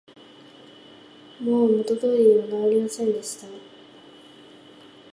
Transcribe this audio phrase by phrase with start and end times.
[1.39, 3.45] もう元の通りに直りませんでした